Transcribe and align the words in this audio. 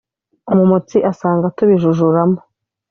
umumotsi 0.51 0.97
asanga 1.11 1.47
tubijujuramo 1.55 2.39